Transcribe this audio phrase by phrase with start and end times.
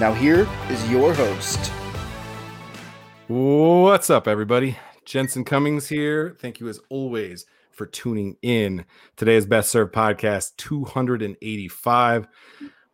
[0.00, 1.70] Now, here is your host.
[3.28, 4.78] What's up, everybody?
[5.04, 6.34] Jensen Cummings here.
[6.40, 8.86] Thank you, as always, for tuning in.
[9.16, 12.28] Today is Best Served Podcast 285.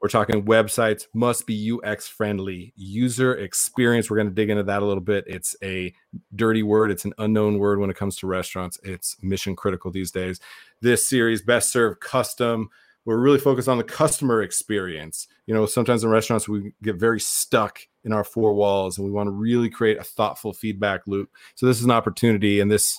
[0.02, 4.10] We're talking websites must be UX friendly, user experience.
[4.10, 5.26] We're going to dig into that a little bit.
[5.28, 5.94] It's a
[6.34, 8.80] dirty word, it's an unknown word when it comes to restaurants.
[8.82, 10.40] It's mission critical these days.
[10.80, 12.68] This series, Best Served Custom,
[13.06, 15.28] we're really focused on the customer experience.
[15.46, 19.12] You know, sometimes in restaurants we get very stuck in our four walls and we
[19.12, 21.30] want to really create a thoughtful feedback loop.
[21.54, 22.98] So this is an opportunity in this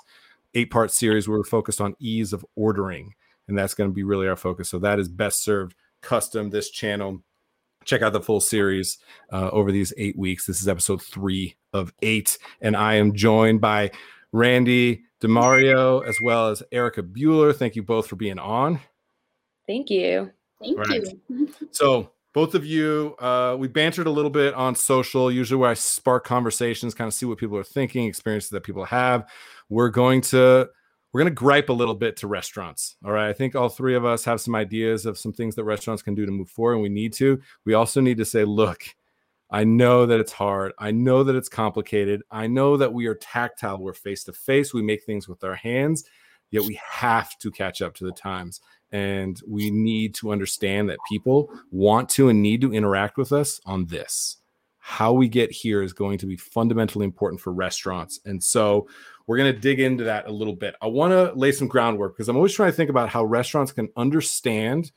[0.55, 3.13] eight part series where we're focused on ease of ordering
[3.47, 4.69] and that's going to be really our focus.
[4.69, 7.21] So that is best served custom this channel.
[7.85, 8.97] Check out the full series
[9.31, 10.45] uh, over these eight weeks.
[10.45, 13.91] This is episode three of eight, and I am joined by
[14.33, 17.55] Randy Demario as well as Erica Bueller.
[17.55, 18.81] Thank you both for being on.
[19.67, 20.31] Thank you.
[20.61, 21.03] Thank right.
[21.29, 21.49] you.
[21.71, 25.73] so both of you, uh, we bantered a little bit on social, usually where I
[25.73, 29.29] spark conversations, kind of see what people are thinking, experiences that people have.
[29.69, 30.69] We're going to
[31.11, 32.95] we're going to gripe a little bit to restaurants.
[33.03, 33.29] All right.
[33.29, 36.15] I think all three of us have some ideas of some things that restaurants can
[36.15, 37.41] do to move forward, and we need to.
[37.65, 38.83] We also need to say, look,
[39.49, 40.73] I know that it's hard.
[40.77, 42.21] I know that it's complicated.
[42.29, 43.79] I know that we are tactile.
[43.79, 44.73] We're face to face.
[44.73, 46.03] We make things with our hands,
[46.51, 48.59] yet we have to catch up to the times.
[48.91, 53.59] And we need to understand that people want to and need to interact with us
[53.65, 54.37] on this.
[54.79, 58.21] How we get here is going to be fundamentally important for restaurants.
[58.25, 58.87] And so
[59.25, 60.75] we're going to dig into that a little bit.
[60.81, 63.73] I want to lay some groundwork because I'm always trying to think about how restaurants
[63.73, 64.91] can understand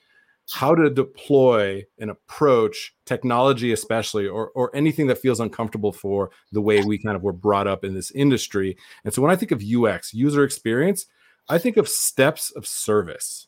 [0.52, 6.60] how to deploy and approach technology, especially, or, or anything that feels uncomfortable for the
[6.60, 8.76] way we kind of were brought up in this industry.
[9.04, 11.06] And so when I think of UX, user experience,
[11.48, 13.46] I think of steps of service.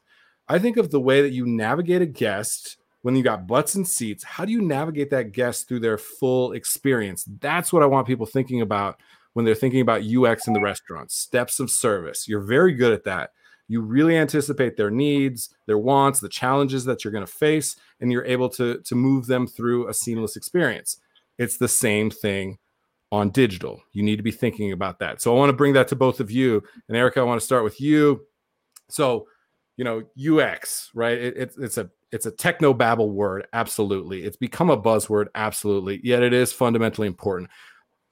[0.52, 3.88] I think of the way that you navigate a guest when you got butts and
[3.88, 4.22] seats.
[4.22, 7.24] How do you navigate that guest through their full experience?
[7.40, 9.00] That's what I want people thinking about
[9.32, 12.28] when they're thinking about UX in the restaurant, steps of service.
[12.28, 13.30] You're very good at that.
[13.66, 18.12] You really anticipate their needs, their wants, the challenges that you're going to face, and
[18.12, 20.98] you're able to, to move them through a seamless experience.
[21.38, 22.58] It's the same thing
[23.10, 23.82] on digital.
[23.92, 25.22] You need to be thinking about that.
[25.22, 26.62] So I want to bring that to both of you.
[26.88, 28.26] And Erica, I want to start with you.
[28.90, 29.26] So,
[29.76, 31.18] you know, UX, right?
[31.18, 34.24] It, it, it's a it's a techno babble word, absolutely.
[34.24, 36.00] It's become a buzzword, absolutely.
[36.04, 37.48] Yet it is fundamentally important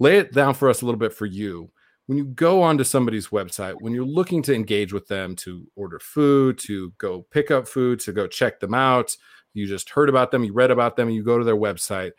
[0.01, 1.71] lay it down for us a little bit for you
[2.07, 6.01] when you go onto somebody's website when you're looking to engage with them to order
[6.01, 9.17] food to go pick up food to go check them out
[9.55, 12.11] you just heard about them you read about them and you go to their website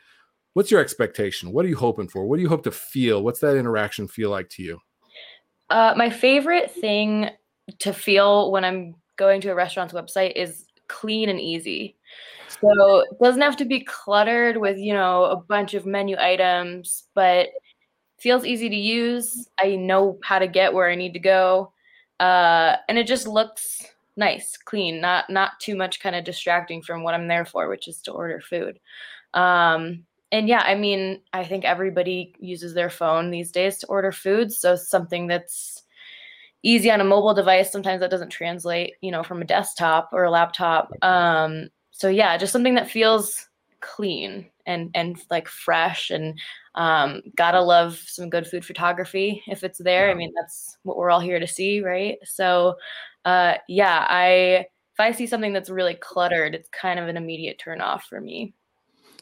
[0.53, 3.39] what's your expectation what are you hoping for what do you hope to feel what's
[3.39, 4.79] that interaction feel like to you
[5.69, 7.29] uh, my favorite thing
[7.79, 11.95] to feel when i'm going to a restaurant's website is clean and easy
[12.61, 17.07] so it doesn't have to be cluttered with you know a bunch of menu items
[17.13, 17.47] but
[18.21, 19.49] feels easy to use.
[19.59, 21.73] I know how to get where I need to go.
[22.19, 23.83] Uh, and it just looks
[24.15, 27.87] nice, clean, not not too much kind of distracting from what I'm there for, which
[27.87, 28.79] is to order food.
[29.33, 34.11] Um, and yeah, I mean, I think everybody uses their phone these days to order
[34.11, 34.53] food.
[34.53, 35.83] So something that's
[36.63, 40.23] easy on a mobile device, sometimes that doesn't translate, you know, from a desktop or
[40.23, 40.91] a laptop.
[41.01, 43.47] Um, so yeah, just something that feels
[43.81, 46.39] clean and and like fresh and
[46.75, 50.09] um, gotta love some good food photography if it's there.
[50.09, 52.17] I mean, that's what we're all here to see, right?
[52.23, 52.75] So,
[53.25, 57.59] uh, yeah, I if I see something that's really cluttered, it's kind of an immediate
[57.59, 58.53] turn off for me.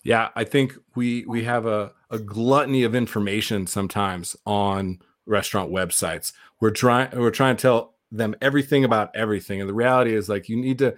[0.04, 6.34] Yeah, I think we we have a, a gluttony of information sometimes on restaurant websites.
[6.60, 10.50] We're trying we're trying to tell them everything about everything, and the reality is like
[10.50, 10.96] you need to.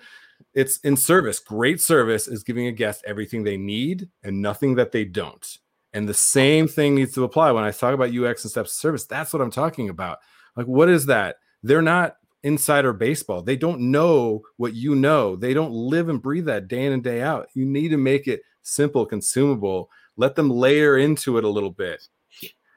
[0.53, 1.39] It's in service.
[1.39, 5.45] Great service is giving a guest everything they need and nothing that they don't.
[5.93, 8.75] And the same thing needs to apply when I talk about UX and steps of
[8.75, 9.05] service.
[9.05, 10.19] That's what I'm talking about.
[10.55, 11.37] Like, what is that?
[11.63, 13.41] They're not insider baseball.
[13.41, 15.35] They don't know what you know.
[15.35, 17.49] They don't live and breathe that day in and day out.
[17.53, 19.89] You need to make it simple, consumable.
[20.17, 22.07] Let them layer into it a little bit.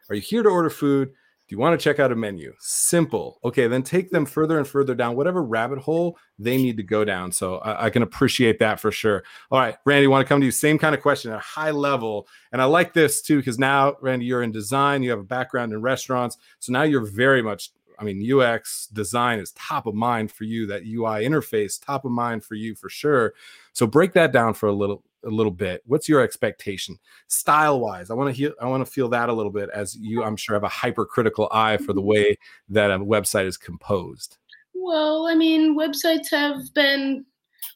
[0.08, 1.12] Are you here to order food?
[1.54, 2.52] You want to check out a menu?
[2.58, 3.38] Simple.
[3.44, 7.04] Okay, then take them further and further down whatever rabbit hole they need to go
[7.04, 7.30] down.
[7.30, 9.22] So I, I can appreciate that for sure.
[9.52, 10.50] All right, Randy, want to come to you?
[10.50, 12.26] Same kind of question at a high level.
[12.50, 15.72] And I like this too, because now, Randy, you're in design, you have a background
[15.72, 16.38] in restaurants.
[16.58, 20.66] So now you're very much I mean, UX design is top of mind for you.
[20.66, 23.34] That UI interface, top of mind for you for sure.
[23.72, 25.82] So break that down for a little a little bit.
[25.86, 26.98] What's your expectation
[27.28, 28.10] style wise?
[28.10, 30.36] I want to hear, I want to feel that a little bit as you, I'm
[30.36, 32.10] sure, have a hypercritical eye for the mm-hmm.
[32.10, 32.38] way
[32.68, 34.36] that a website is composed.
[34.74, 37.24] Well, I mean, websites have been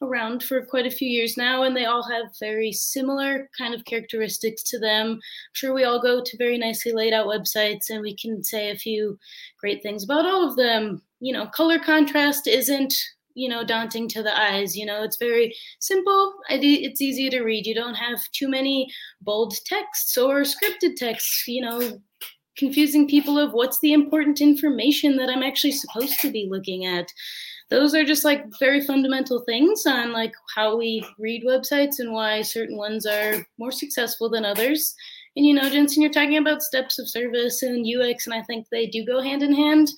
[0.03, 3.85] around for quite a few years now, and they all have very similar kind of
[3.85, 5.13] characteristics to them.
[5.13, 5.21] I'm
[5.53, 8.77] sure we all go to very nicely laid out websites, and we can say a
[8.77, 9.19] few
[9.61, 11.03] great things about all of them.
[11.21, 12.95] You know, color contrast isn't
[13.35, 17.67] you know daunting to the eyes you know it's very simple it's easy to read
[17.67, 18.91] you don't have too many
[19.21, 22.01] bold texts or scripted texts you know
[22.57, 27.13] confusing people of what's the important information that i'm actually supposed to be looking at
[27.71, 32.43] those are just like very fundamental things on like how we read websites and why
[32.43, 34.95] certain ones are more successful than others
[35.37, 38.67] and you know jensen you're talking about steps of service and ux and i think
[38.71, 39.89] they do go hand in hand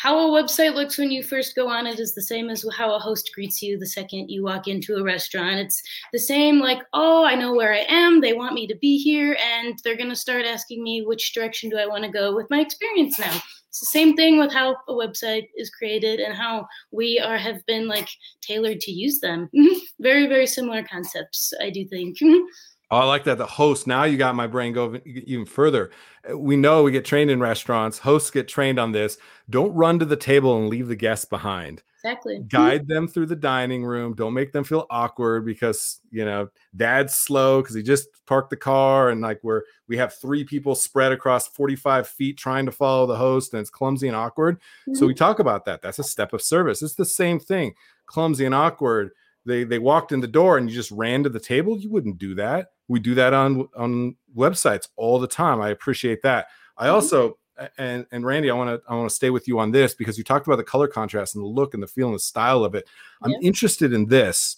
[0.00, 2.94] how a website looks when you first go on it is the same as how
[2.94, 5.58] a host greets you the second you walk into a restaurant.
[5.58, 8.20] It's the same, like, oh, I know where I am.
[8.20, 11.68] They want me to be here, and they're going to start asking me which direction
[11.68, 13.40] do I want to go with my experience now.
[13.78, 17.64] It's the same thing with how a website is created and how we are have
[17.66, 18.08] been like
[18.40, 19.48] tailored to use them.
[20.00, 22.18] very, very similar concepts, I do think.
[22.90, 23.36] Oh, I like that.
[23.36, 23.86] The host.
[23.86, 25.90] Now you got my brain going even further.
[26.28, 27.98] Uh, we know we get trained in restaurants.
[27.98, 29.18] Hosts get trained on this.
[29.50, 31.82] Don't run to the table and leave the guests behind.
[32.02, 32.38] Exactly.
[32.48, 34.14] Guide them through the dining room.
[34.14, 38.56] Don't make them feel awkward because you know dad's slow because he just parked the
[38.56, 43.06] car and like we're we have three people spread across 45 feet trying to follow
[43.06, 44.60] the host and it's clumsy and awkward.
[44.60, 44.94] Mm-hmm.
[44.94, 45.82] So we talk about that.
[45.82, 46.82] That's a step of service.
[46.82, 47.74] It's the same thing.
[48.06, 49.10] Clumsy and awkward.
[49.44, 51.76] They they walked in the door and you just ran to the table.
[51.76, 55.60] You wouldn't do that we do that on on websites all the time.
[55.60, 56.48] I appreciate that.
[56.76, 56.94] I mm-hmm.
[56.94, 57.38] also
[57.76, 60.18] and and Randy, I want to I want to stay with you on this because
[60.18, 62.64] you talked about the color contrast and the look and the feel and the style
[62.64, 62.86] of it.
[63.22, 63.38] I'm yeah.
[63.42, 64.56] interested in this.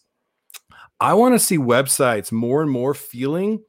[1.00, 3.62] I want to see websites more and more feeling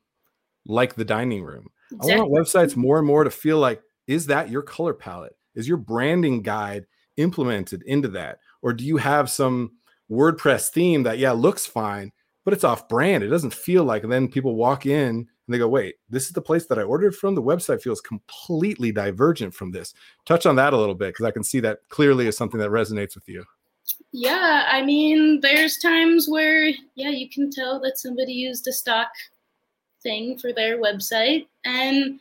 [0.66, 1.68] like the dining room.
[1.92, 2.14] Exactly.
[2.14, 5.36] I want websites more and more to feel like is that your color palette?
[5.56, 6.86] Is your branding guide
[7.18, 8.40] implemented into that?
[8.62, 9.72] Or do you have some
[10.10, 12.12] WordPress theme that yeah looks fine,
[12.44, 13.24] but it's off brand.
[13.24, 14.04] It doesn't feel like.
[14.04, 16.84] And then people walk in and they go, wait, this is the place that I
[16.84, 17.36] ordered from.
[17.36, 19.94] The website feels completely divergent from this.
[20.26, 22.70] Touch on that a little bit because I can see that clearly is something that
[22.70, 23.46] resonates with you.
[24.12, 29.10] Yeah, I mean, there's times where, yeah, you can tell that somebody used a stock
[30.02, 31.48] thing for their website.
[31.66, 32.20] And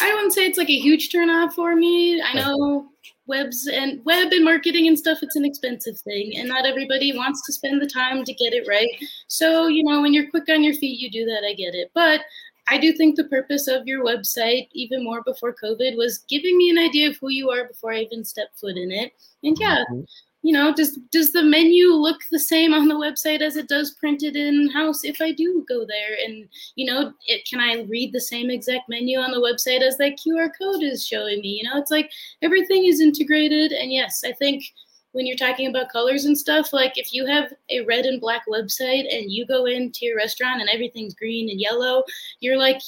[0.00, 2.20] I wouldn't say it's like a huge turnoff for me.
[2.22, 2.88] I know
[3.26, 7.44] webs and web and marketing and stuff, it's an expensive thing, and not everybody wants
[7.46, 8.88] to spend the time to get it right.
[9.28, 11.44] So, you know, when you're quick on your feet, you do that.
[11.44, 11.90] I get it.
[11.94, 12.22] But
[12.68, 16.70] I do think the purpose of your website, even more before COVID, was giving me
[16.70, 19.12] an idea of who you are before I even stepped foot in it.
[19.42, 20.02] And yeah, mm-hmm
[20.42, 23.94] you know does does the menu look the same on the website as it does
[23.94, 26.16] printed in house if i do go there?
[26.24, 29.96] And you know it, can i read the same exact menu on the website as
[29.98, 31.60] that qr code is showing me?
[31.62, 32.10] You know it's like
[32.42, 33.72] everything is integrated.
[33.72, 34.64] And yes i think
[35.12, 38.42] when you're talking about colors and stuff like if you have a red and black
[38.46, 42.04] website and you go into your restaurant and everything's green and yellow
[42.40, 42.80] you're like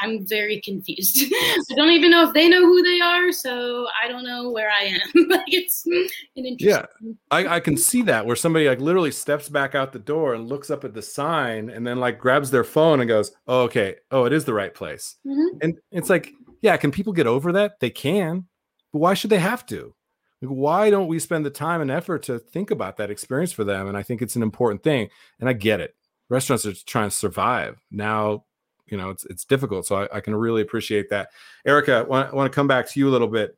[0.00, 1.32] I'm very confused.
[1.32, 4.70] I don't even know if they know who they are, so I don't know where
[4.70, 5.28] I am.
[5.28, 6.86] like it's an interesting.
[7.00, 10.34] Yeah, I, I can see that where somebody like literally steps back out the door
[10.34, 13.62] and looks up at the sign and then like grabs their phone and goes, "Oh,
[13.62, 13.96] okay.
[14.10, 15.58] Oh, it is the right place." Mm-hmm.
[15.62, 17.80] And it's like, yeah, can people get over that?
[17.80, 18.46] They can,
[18.92, 19.94] but why should they have to?
[20.42, 23.64] Like, why don't we spend the time and effort to think about that experience for
[23.64, 23.88] them?
[23.88, 25.08] And I think it's an important thing.
[25.40, 25.94] And I get it.
[26.30, 28.44] Restaurants are trying to survive now
[28.90, 31.30] you know it's it's difficult so i, I can really appreciate that.
[31.66, 33.56] Erica I want, to come back to you a little bit.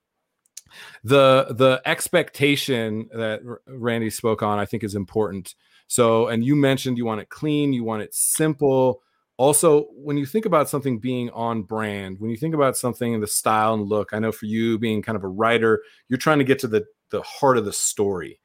[1.04, 5.54] The the expectation that randy spoke on i think is important.
[5.86, 9.02] So and you mentioned you want it clean you want it simple.
[9.36, 13.20] Also when you think about something being on brand when you think about something in
[13.20, 16.38] the style and look i know for you being kind of a writer you're trying
[16.38, 18.40] to get to the the heart of the story.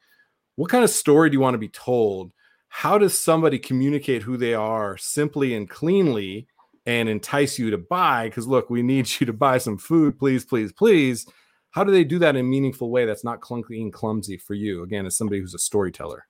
[0.55, 2.31] What kind of story do you want to be told?
[2.67, 6.47] How does somebody communicate who they are simply and cleanly
[6.85, 10.17] and entice you to buy because look we need you to buy some food.
[10.17, 11.25] Please please please.
[11.71, 14.53] How do they do that in a meaningful way that's not clunky and clumsy for
[14.53, 14.83] you?
[14.83, 16.25] Again as somebody who's a storyteller.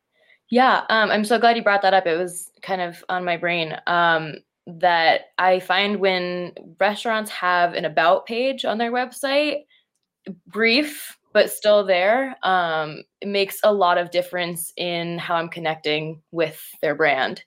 [0.49, 2.05] Yeah um, i'm so glad you brought that up.
[2.05, 4.35] It was kind of on my brain um,
[4.67, 9.65] that I find when restaurants have an about page on their website,
[10.47, 16.21] brief but still there, um, it makes a lot of difference in how I'm connecting
[16.31, 17.43] with their brand.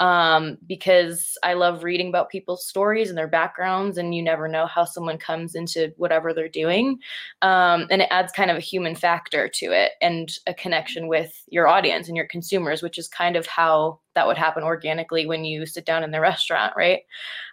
[0.00, 4.66] Um, because I love reading about people's stories and their backgrounds, and you never know
[4.66, 6.98] how someone comes into whatever they're doing.
[7.42, 11.44] Um, and it adds kind of a human factor to it and a connection with
[11.48, 15.44] your audience and your consumers, which is kind of how that would happen organically when
[15.44, 17.02] you sit down in the restaurant, right?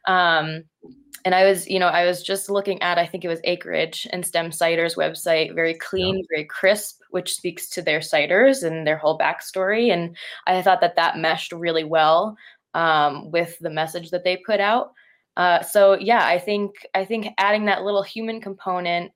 [0.07, 0.63] Um,
[1.25, 4.07] and I was, you know, I was just looking at, I think it was Acreage
[4.13, 6.23] and Stem Cider's website, very clean, yeah.
[6.29, 9.91] very crisp, which speaks to their ciders and their whole backstory.
[9.91, 12.37] And I thought that that meshed really well
[12.75, 14.91] um, with the message that they put out.
[15.35, 19.11] Uh, so yeah, I think I think adding that little human component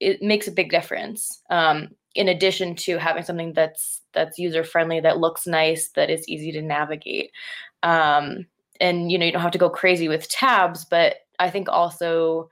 [0.00, 1.42] it makes a big difference.
[1.50, 6.26] Um, in addition to having something that's that's user friendly, that looks nice, that is
[6.26, 7.30] easy to navigate.
[7.82, 8.46] Um,
[8.80, 12.48] and you know you don't have to go crazy with tabs, but I think also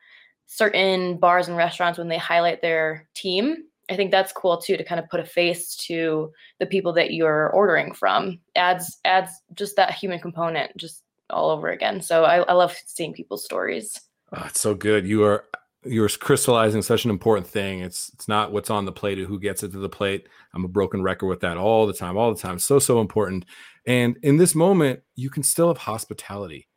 [0.48, 4.84] certain bars and restaurants when they highlight their team I think that's cool too to
[4.84, 8.38] kind of put a face to the people that you're ordering from.
[8.54, 12.00] Adds adds just that human component just all over again.
[12.00, 14.00] So I, I love seeing people's stories.
[14.34, 15.06] Oh, it's so good.
[15.06, 15.44] You are
[15.84, 17.80] you're crystallizing such an important thing.
[17.80, 20.28] It's it's not what's on the plate or who gets it to the plate.
[20.54, 22.58] I'm a broken record with that all the time, all the time.
[22.58, 23.44] So so important.
[23.86, 26.68] And in this moment, you can still have hospitality.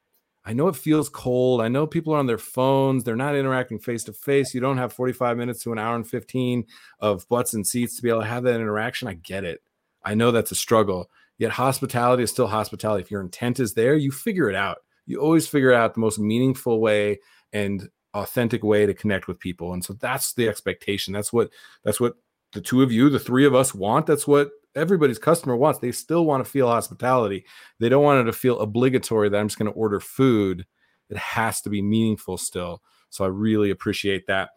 [0.45, 1.59] I know it feels cold.
[1.59, 3.03] I know people are on their phones.
[3.03, 4.53] They're not interacting face to face.
[4.53, 6.65] You don't have 45 minutes to an hour and 15
[6.99, 9.07] of butts and seats to be able to have that interaction.
[9.07, 9.61] I get it.
[10.03, 11.09] I know that's a struggle.
[11.39, 13.01] Yet hospitality is still hospitality.
[13.01, 14.77] If your intent is there, you figure it out.
[15.07, 17.19] You always figure out the most meaningful way
[17.51, 19.73] and authentic way to connect with people.
[19.73, 21.11] And so that's the expectation.
[21.13, 21.49] That's what
[21.83, 22.13] that's what
[22.53, 24.05] the two of you, the three of us want.
[24.05, 25.79] That's what everybody's customer wants.
[25.79, 27.45] They still want to feel hospitality.
[27.79, 30.65] They don't want it to feel obligatory that I'm just going to order food.
[31.09, 32.81] It has to be meaningful still.
[33.09, 34.49] So I really appreciate that.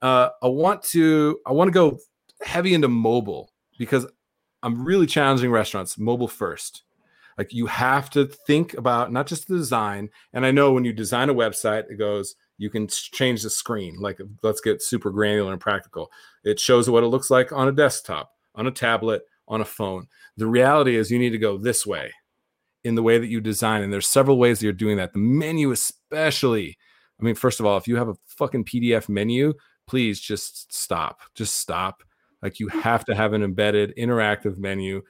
[0.00, 1.98] Uh, I want to I want to go
[2.42, 4.06] heavy into mobile because
[4.62, 6.82] I'm really challenging restaurants mobile first.
[7.38, 10.08] Like you have to think about not just the design.
[10.32, 13.96] And I know when you design a website, it goes you can change the screen.
[13.98, 16.10] Like let's get super granular and practical.
[16.44, 20.06] It shows what it looks like on a desktop, on a tablet, on a phone.
[20.36, 22.12] The reality is you need to go this way
[22.84, 23.82] in the way that you design.
[23.82, 25.12] And there's several ways that you're doing that.
[25.12, 26.78] The menu, especially.
[27.20, 29.54] I mean, first of all, if you have a fucking PDF menu,
[29.86, 31.20] please just stop.
[31.34, 32.02] Just stop.
[32.42, 35.02] Like you have to have an embedded interactive menu.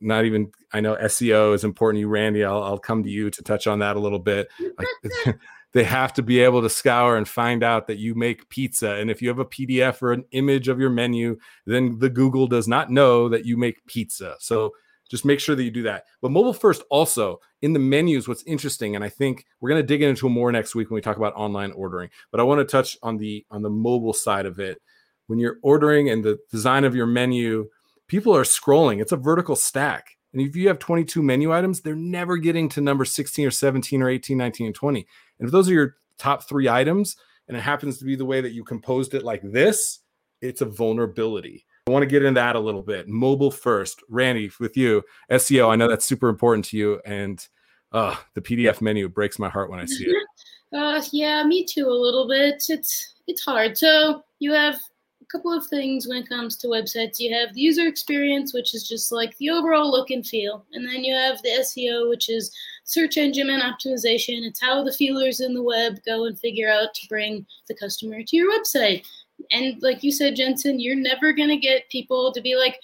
[0.00, 2.00] Not even, I know SEO is important.
[2.00, 4.48] You, Randy, I'll, I'll come to you to touch on that a little bit.
[4.78, 5.36] Like,
[5.72, 8.92] they have to be able to scour and find out that you make pizza.
[8.92, 12.46] And if you have a PDF or an image of your menu, then the Google
[12.46, 14.36] does not know that you make pizza.
[14.38, 14.72] So
[15.12, 16.06] just make sure that you do that.
[16.20, 19.86] But mobile first also in the menus, what's interesting, and I think we're going to
[19.86, 22.10] dig into more next week when we talk about online ordering.
[22.30, 24.80] But I want to touch on the on the mobile side of it.
[25.26, 27.68] When you're ordering and the design of your menu,
[28.08, 29.00] people are scrolling.
[29.00, 30.16] It's a vertical stack.
[30.32, 34.02] And if you have 22 menu items, they're never getting to number 16 or 17
[34.02, 35.06] or 18, 19, and 20.
[35.42, 37.16] And if those are your top three items,
[37.48, 39.98] and it happens to be the way that you composed it like this,
[40.40, 41.66] it's a vulnerability.
[41.88, 43.08] I want to get into that a little bit.
[43.08, 44.04] Mobile first.
[44.08, 47.00] Randy, with you, SEO, I know that's super important to you.
[47.04, 47.44] And
[47.90, 50.16] uh, the PDF menu breaks my heart when I see it.
[50.74, 52.64] Uh, yeah, me too, a little bit.
[52.70, 53.76] It's it's hard.
[53.76, 54.80] So you have
[55.32, 57.18] couple of things when it comes to websites.
[57.18, 60.64] You have the user experience, which is just like the overall look and feel.
[60.72, 64.46] And then you have the SEO, which is search engine and optimization.
[64.46, 68.22] It's how the feelers in the web go and figure out to bring the customer
[68.22, 69.04] to your website.
[69.50, 72.78] And like you said, Jensen, you're never going to get people to be like,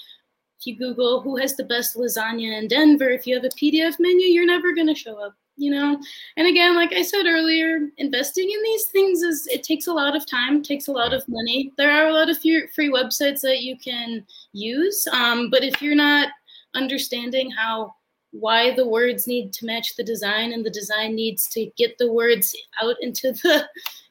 [0.58, 3.96] if you Google who has the best lasagna in Denver, if you have a PDF
[3.98, 6.00] menu, you're never going to show up you know?
[6.36, 10.16] And again like i said earlier investing in these things is it takes a lot
[10.16, 11.72] of time takes a lot of money.
[11.76, 15.94] There are a lot of free websites that you can use um, but if you're
[15.94, 16.28] not
[16.74, 17.94] understanding how
[18.30, 22.12] why the words need to match the design and the design needs to get the
[22.12, 23.68] words out into the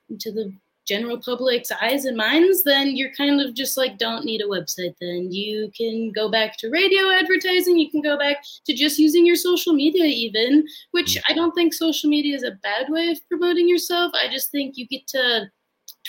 [0.10, 0.52] into the
[0.88, 4.96] general public's eyes and minds, then you're kind of just like, don't need a website.
[5.02, 7.78] Then you can go back to radio advertising.
[7.78, 11.22] You can go back to just using your social media, even, which mm.
[11.30, 14.12] I don't think social media is a bad way of promoting yourself.
[14.14, 15.52] I just think you get to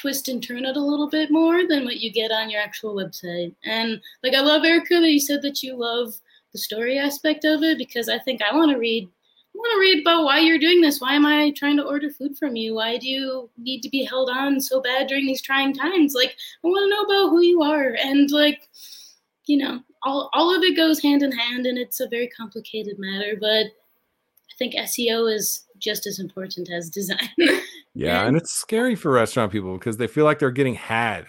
[0.00, 2.94] twist and turn it a little bit more than what you get on your actual
[2.94, 3.54] website.
[3.64, 6.14] And like, I love Erica that you said that you love
[6.52, 9.08] the story aspect of it because I think I want to read
[9.58, 11.00] want to read about why you're doing this.
[11.00, 12.74] Why am I trying to order food from you?
[12.74, 16.14] Why do you need to be held on so bad during these trying times?
[16.14, 17.96] Like, I want to know about who you are.
[18.00, 18.68] And, like,
[19.46, 22.98] you know, all, all of it goes hand in hand, and it's a very complicated
[22.98, 23.36] matter.
[23.38, 27.30] But I think SEO is just as important as design.
[27.94, 31.26] yeah, and it's scary for restaurant people because they feel like they're getting had.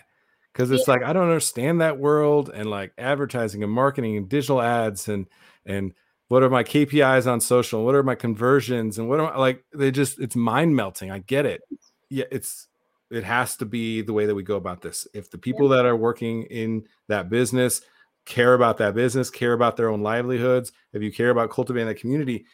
[0.53, 0.95] Because it's yeah.
[0.95, 5.27] like I don't understand that world and like advertising and marketing and digital ads and
[5.65, 5.93] and
[6.29, 7.83] what are my KPIs on social?
[7.83, 8.97] What are my conversions?
[8.97, 9.65] And what am I like?
[9.73, 11.11] They just it's mind melting.
[11.11, 11.61] I get it.
[12.09, 12.67] Yeah, it's
[13.11, 15.07] it has to be the way that we go about this.
[15.13, 15.77] If the people yeah.
[15.77, 17.81] that are working in that business
[18.25, 21.99] care about that business, care about their own livelihoods, if you care about cultivating that
[21.99, 22.45] community,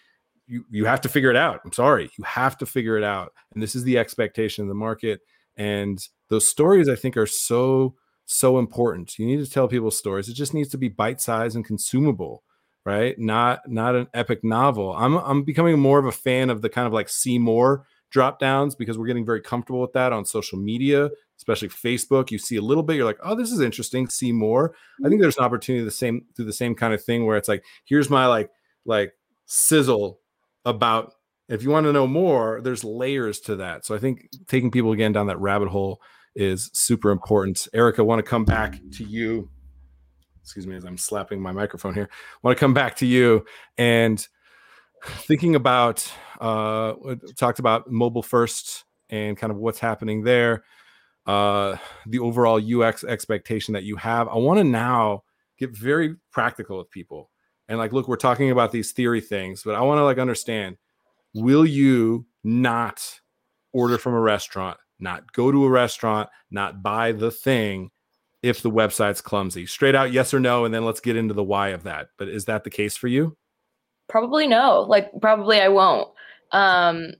[0.48, 1.60] you you have to figure it out.
[1.65, 3.34] I'm sorry, you have to figure it out.
[3.53, 5.20] And this is the expectation of the market.
[5.58, 9.20] And those stories, I think, are so so important.
[9.20, 10.29] You need to tell people stories.
[10.29, 12.44] It just needs to be bite sized and consumable,
[12.85, 13.17] right?
[13.17, 14.95] Not not an epic novel.
[14.95, 18.39] I'm I'm becoming more of a fan of the kind of like see more drop
[18.39, 22.31] downs because we're getting very comfortable with that on social media, especially Facebook.
[22.31, 24.07] You see a little bit, you're like, oh, this is interesting.
[24.07, 24.73] See more.
[24.73, 25.21] I think mm-hmm.
[25.21, 28.09] there's an opportunity the same do the same kind of thing where it's like, here's
[28.09, 28.51] my like
[28.85, 29.13] like
[29.47, 30.19] sizzle
[30.63, 31.13] about
[31.47, 33.85] if you want to know more, there's layers to that.
[33.85, 36.01] So I think taking people again down that rabbit hole
[36.35, 37.67] is super important.
[37.73, 39.49] Erica, I want to come back to you.
[40.45, 42.07] Excuse me as I'm slapping my microphone here.
[42.11, 43.45] I want to come back to you
[43.79, 44.25] and
[45.03, 46.07] thinking about
[46.39, 46.93] uh
[47.35, 50.63] talked about mobile first and kind of what's happening there
[51.27, 51.75] uh
[52.07, 55.23] the overall ux expectation that you have i want to now
[55.57, 57.29] get very practical with people
[57.69, 60.75] and like look we're talking about these theory things but i want to like understand
[61.33, 63.19] will you not
[63.73, 67.89] order from a restaurant not go to a restaurant not buy the thing
[68.45, 69.65] if the website's clumsy?
[69.65, 72.09] Straight out yes or no and then let's get into the why of that.
[72.17, 73.35] But is that the case for you?
[74.07, 74.81] Probably no.
[74.81, 76.09] Like probably i won't.
[76.51, 77.13] Um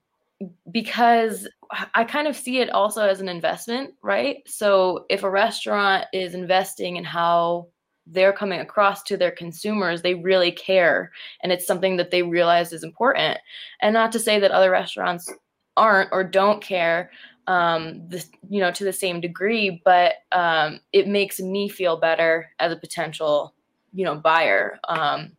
[0.72, 1.48] because
[1.96, 4.38] i kind of see it also as an investment right?
[4.46, 7.67] So if a restaurant is investing in how
[8.08, 12.72] they're coming across to their consumers they really care and it's something that they realize
[12.72, 13.39] is important.
[13.82, 15.32] And not to say that other restaurants
[15.77, 17.10] aren't or don't care
[17.48, 22.50] um this you know to the same degree but um it makes me feel better
[22.60, 23.54] as a potential
[23.94, 25.32] you know buyer um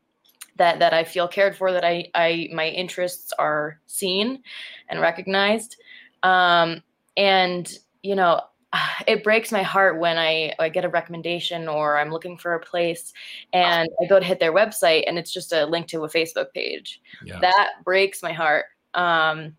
[0.56, 4.42] that that I feel cared for, that I I my interests are seen
[4.88, 5.76] and recognized.
[6.22, 6.82] Um,
[7.16, 7.70] and
[8.02, 8.40] you know,
[9.06, 12.60] it breaks my heart when I, I get a recommendation or I'm looking for a
[12.60, 13.12] place
[13.52, 16.52] and I go to hit their website and it's just a link to a Facebook
[16.54, 17.00] page.
[17.24, 17.40] Yeah.
[17.40, 18.66] That breaks my heart.
[18.94, 19.56] Um,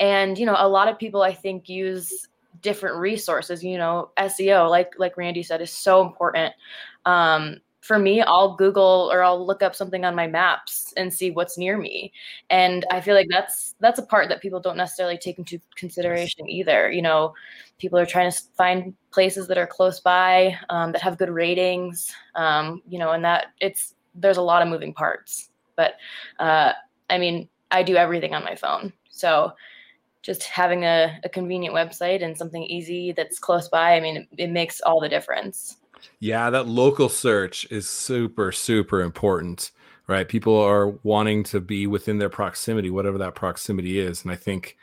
[0.00, 2.26] and you know, a lot of people I think use
[2.62, 3.62] different resources.
[3.62, 6.54] You know, SEO, like like Randy said, is so important.
[7.06, 11.30] Um, for me, I'll Google or I'll look up something on my maps and see
[11.30, 12.12] what's near me.
[12.50, 16.48] And I feel like that's that's a part that people don't necessarily take into consideration
[16.48, 16.90] either.
[16.90, 17.34] You know,
[17.78, 22.14] people are trying to find places that are close by um, that have good ratings.
[22.34, 25.50] Um, you know, and that it's there's a lot of moving parts.
[25.76, 25.94] But
[26.38, 26.72] uh,
[27.08, 29.52] I mean, I do everything on my phone, so
[30.22, 33.96] just having a, a convenient website and something easy that's close by.
[33.96, 35.78] I mean, it, it makes all the difference.
[36.18, 39.70] Yeah, that local search is super, super important,
[40.06, 40.28] right?
[40.28, 44.22] People are wanting to be within their proximity, whatever that proximity is.
[44.22, 44.76] And I think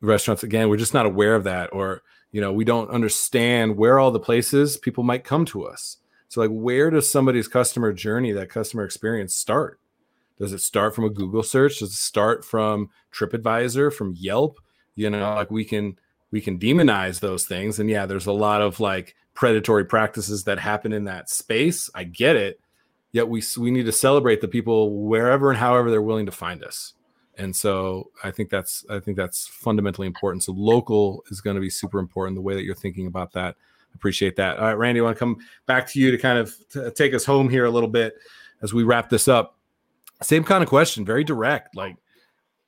[0.00, 2.02] restaurants, again, we're just not aware of that, or,
[2.32, 5.98] you know, we don't understand where all the places people might come to us.
[6.28, 9.80] So, like, where does somebody's customer journey, that customer experience start?
[10.40, 11.80] Does it start from a Google search?
[11.80, 14.58] Does it start from TripAdvisor, from Yelp?
[14.96, 15.98] You know, like we can
[16.30, 17.78] we can demonize those things.
[17.78, 21.90] And yeah, there's a lot of like predatory practices that happen in that space.
[21.94, 22.58] I get it.
[23.12, 26.64] Yet we we need to celebrate the people wherever and however they're willing to find
[26.64, 26.94] us.
[27.36, 30.42] And so I think that's I think that's fundamentally important.
[30.42, 32.36] So local is going to be super important.
[32.36, 33.56] The way that you're thinking about that,
[33.94, 34.58] appreciate that.
[34.58, 37.12] All right, Randy, I want to come back to you to kind of t- take
[37.12, 38.14] us home here a little bit
[38.62, 39.56] as we wrap this up.
[40.22, 41.74] Same kind of question, very direct.
[41.74, 41.96] Like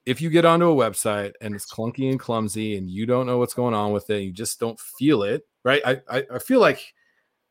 [0.07, 3.39] if you get onto a website and it's clunky and clumsy and you don't know
[3.39, 5.83] what's going on with it, you just don't feel it, right?
[5.85, 6.95] I, I, I feel like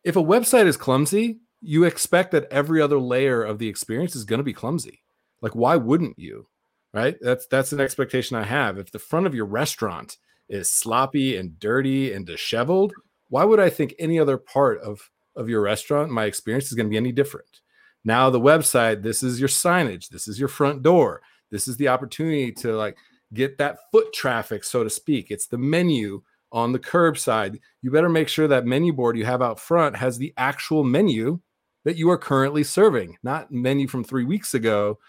[0.04, 4.26] if a website is clumsy, you expect that every other layer of the experience is
[4.26, 5.04] going to be clumsy.
[5.42, 6.48] Like, why wouldn't you?
[6.94, 7.16] Right?
[7.22, 8.78] That's that's an expectation I have.
[8.78, 10.18] If the front of your restaurant
[10.50, 12.92] is sloppy and dirty and disheveled,
[13.30, 16.88] why would I think any other part of of your restaurant, my experience is going
[16.88, 17.61] to be any different?
[18.04, 21.88] Now the website, this is your signage, this is your front door, this is the
[21.88, 22.98] opportunity to like
[23.34, 25.30] get that foot traffic, so to speak.
[25.30, 29.42] It's the menu on the curbside, you better make sure that menu board you have
[29.42, 31.40] out front has the actual menu
[31.86, 35.00] that you are currently serving, not menu from three weeks ago.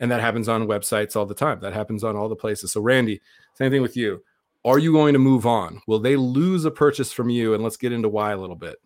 [0.00, 1.60] And that happens on websites all the time.
[1.60, 2.72] That happens on all the places.
[2.72, 3.20] So, Randy,
[3.54, 4.22] same thing with you.
[4.64, 5.80] Are you going to move on?
[5.86, 7.54] Will they lose a purchase from you?
[7.54, 8.78] And let's get into why a little bit.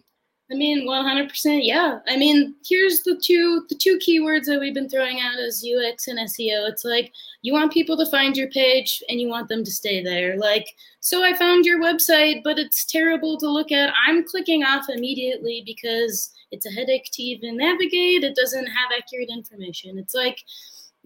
[0.51, 1.61] I mean, 100%.
[1.63, 1.99] Yeah.
[2.07, 6.07] I mean, here's the two the two keywords that we've been throwing out as UX
[6.07, 6.69] and SEO.
[6.69, 10.05] It's like you want people to find your page and you want them to stay
[10.05, 10.37] there.
[10.37, 10.69] Like,
[11.01, 13.93] so I found your website, but it's terrible to look at.
[14.07, 18.23] I'm clicking off immediately because it's a headache to even navigate.
[18.23, 19.99] It doesn't have accurate information.
[19.99, 20.39] It's like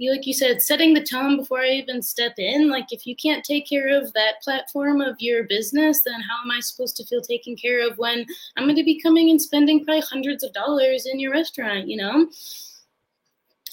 [0.01, 2.71] you like you said, setting the tone before I even step in.
[2.71, 6.51] Like if you can't take care of that platform of your business, then how am
[6.51, 8.25] I supposed to feel taken care of when
[8.57, 11.87] I'm going to be coming and spending probably hundreds of dollars in your restaurant?
[11.87, 12.31] You know,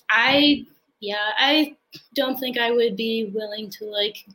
[0.10, 0.66] I
[1.00, 1.78] yeah, I
[2.14, 4.26] don't think I would be willing to like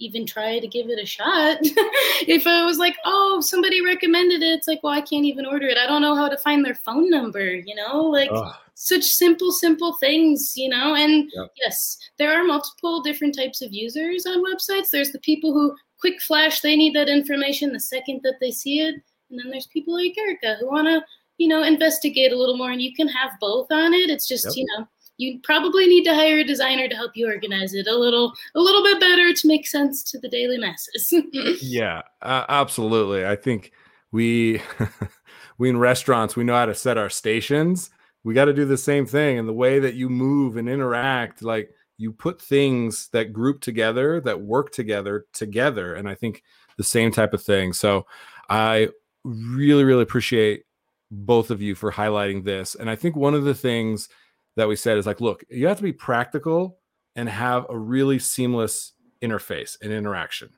[0.00, 1.58] even try to give it a shot.
[1.62, 5.66] if I was like, oh, somebody recommended it, it's like, well, I can't even order
[5.66, 5.78] it.
[5.78, 8.02] I don't know how to find their phone number, you know?
[8.02, 8.54] Like Ugh.
[8.74, 10.94] such simple, simple things, you know?
[10.94, 14.90] And yes, there are multiple different types of users on websites.
[14.90, 18.80] There's the people who quick flash, they need that information the second that they see
[18.80, 18.94] it.
[19.30, 21.02] And then there's people like Erica who want to,
[21.38, 24.10] you know, investigate a little more and you can have both on it.
[24.10, 24.56] It's just, yep.
[24.56, 27.96] you know, you probably need to hire a designer to help you organize it a
[27.96, 31.12] little a little bit better to make sense to the daily masses.
[31.62, 33.26] Yeah uh, absolutely.
[33.26, 33.72] I think
[34.12, 34.60] we
[35.58, 37.90] we in restaurants we know how to set our stations.
[38.24, 41.42] We got to do the same thing and the way that you move and interact
[41.42, 46.42] like you put things that group together that work together together and i think
[46.76, 47.72] the same type of thing.
[47.72, 48.06] So
[48.48, 48.88] i
[49.24, 50.64] really really appreciate
[51.10, 54.08] both of you for highlighting this and i think one of the things
[54.56, 56.78] that we said is like, look, you have to be practical
[57.16, 60.50] and have a really seamless interface and interaction.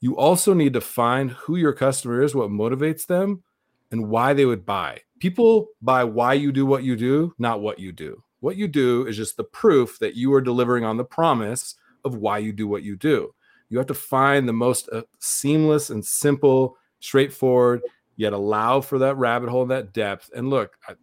[0.00, 3.42] You also need to find who your customer is, what motivates them,
[3.90, 5.00] and why they would buy.
[5.20, 8.22] People buy why you do what you do, not what you do.
[8.40, 12.16] What you do is just the proof that you are delivering on the promise of
[12.16, 13.32] why you do what you do.
[13.68, 17.82] You have to find the most uh, seamless and simple, straightforward,
[18.16, 20.30] yet allow for that rabbit hole, that depth.
[20.34, 20.94] And look, I,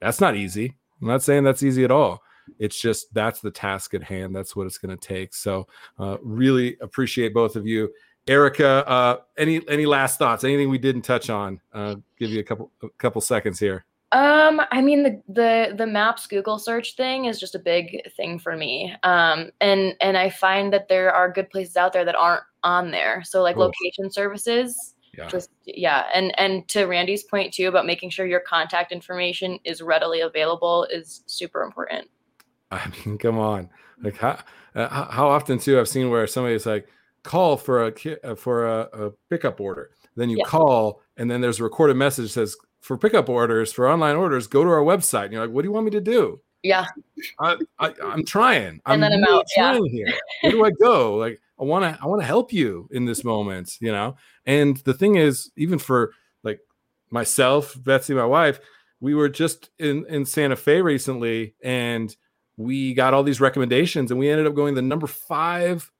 [0.00, 0.76] that's not easy.
[1.00, 2.22] I'm not saying that's easy at all.
[2.58, 4.34] It's just that's the task at hand.
[4.34, 5.34] That's what it's going to take.
[5.34, 5.66] So,
[5.98, 7.90] uh, really appreciate both of you.
[8.26, 10.44] Erica, uh, any any last thoughts?
[10.44, 11.60] Anything we didn't touch on?
[11.72, 13.84] Uh, give you a couple a couple seconds here.
[14.12, 18.38] Um, I mean the the the maps Google search thing is just a big thing
[18.38, 18.94] for me.
[19.02, 22.90] Um, and and I find that there are good places out there that aren't on
[22.90, 23.22] there.
[23.24, 25.28] So like location services yeah.
[25.28, 29.82] just yeah and and to randy's point too about making sure your contact information is
[29.82, 32.08] readily available is super important.
[32.70, 33.70] I mean come on.
[34.02, 34.38] Like how
[34.74, 36.88] uh, how often too i've seen where somebody's like
[37.22, 37.92] call for a
[38.24, 39.90] uh, for a, a pickup order.
[40.16, 40.46] Then you yeah.
[40.46, 44.46] call and then there's a recorded message that says for pickup orders for online orders
[44.46, 45.24] go to our website.
[45.24, 46.40] And you're like what do you want me to do?
[46.62, 46.86] Yeah.
[47.38, 48.80] I, I am trying.
[48.86, 49.92] And i'm really out, trying yeah.
[49.92, 50.14] here.
[50.42, 51.16] Where do i go?
[51.16, 53.28] Like I want to I want to help you in this mm-hmm.
[53.28, 54.16] moment, you know.
[54.46, 56.12] And the thing is, even for
[56.42, 56.60] like
[57.10, 58.60] myself, Betsy, my wife,
[59.00, 62.14] we were just in in Santa Fe recently, and
[62.56, 65.90] we got all these recommendations, and we ended up going the number five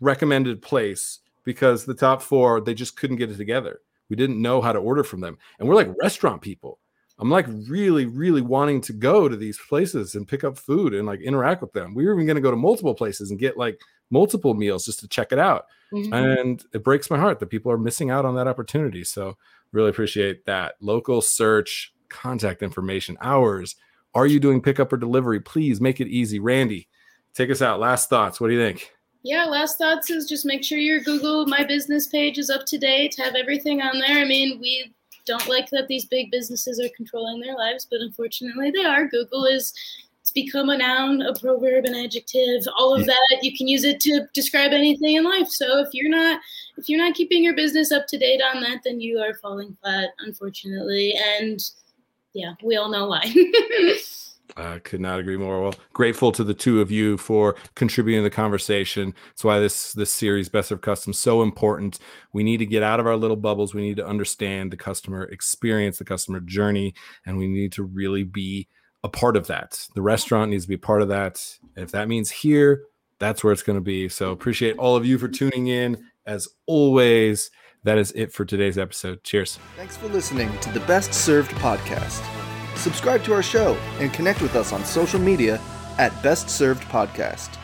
[0.00, 3.80] recommended place because the top four they just couldn't get it together.
[4.08, 6.78] We didn't know how to order from them, and we're like restaurant people.
[7.20, 11.06] I'm like really, really wanting to go to these places and pick up food and
[11.06, 11.94] like interact with them.
[11.94, 13.78] We were even going to go to multiple places and get like
[14.10, 15.66] multiple meals just to check it out.
[15.92, 16.12] Mm-hmm.
[16.12, 19.04] And it breaks my heart that people are missing out on that opportunity.
[19.04, 19.36] So,
[19.72, 20.76] really appreciate that.
[20.80, 23.76] Local search, contact information, hours.
[24.14, 25.40] Are you doing pickup or delivery?
[25.40, 26.38] Please make it easy.
[26.38, 26.88] Randy,
[27.34, 27.80] take us out.
[27.80, 28.40] Last thoughts.
[28.40, 28.92] What do you think?
[29.22, 32.78] Yeah, last thoughts is just make sure your Google My Business page is up to
[32.78, 34.16] date, have everything on there.
[34.18, 34.94] I mean, we
[35.26, 39.06] don't like that these big businesses are controlling their lives, but unfortunately they are.
[39.06, 39.74] Google is
[40.30, 43.38] it's become a noun, a proverb, an adjective, all of that.
[43.42, 45.48] You can use it to describe anything in life.
[45.48, 46.40] So if you're not
[46.76, 49.76] if you're not keeping your business up to date on that, then you are falling
[49.82, 51.14] flat, unfortunately.
[51.38, 51.60] And
[52.32, 53.34] yeah, we all know why.
[54.56, 55.62] I could not agree more.
[55.62, 59.14] Well, grateful to the two of you for contributing to the conversation.
[59.28, 61.98] That's why this this series, Best of Custom, so important.
[62.32, 63.74] We need to get out of our little bubbles.
[63.74, 66.94] We need to understand the customer experience, the customer journey,
[67.26, 68.68] and we need to really be
[69.02, 69.86] a part of that.
[69.94, 71.58] The restaurant needs to be part of that.
[71.76, 72.84] If that means here,
[73.18, 74.08] that's where it's going to be.
[74.08, 76.04] So appreciate all of you for tuning in.
[76.26, 77.50] As always,
[77.84, 79.24] that is it for today's episode.
[79.24, 79.58] Cheers.
[79.76, 82.24] Thanks for listening to the Best Served podcast.
[82.76, 85.60] Subscribe to our show and connect with us on social media
[85.98, 87.58] at Best Served Podcast.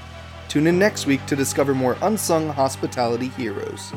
[0.49, 3.93] Tune in next week to discover more unsung hospitality heroes.